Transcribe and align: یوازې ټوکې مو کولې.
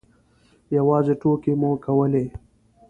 یوازې 0.75 1.13
ټوکې 1.21 1.53
مو 1.59 1.71
کولې. 1.85 2.25